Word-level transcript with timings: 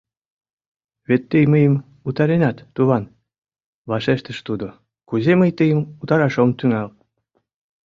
—Вет 1.07 1.23
тый 1.31 1.43
мыйым 1.51 1.75
утаренат, 2.07 2.57
туван,— 2.75 3.03
вашештыш 3.89 4.37
тудо,— 4.47 4.67
кузе 5.09 5.33
мый 5.39 5.51
тыйым 5.57 5.81
утараш 6.01 6.35
ом 6.43 6.49
тӱҥал? 6.57 6.89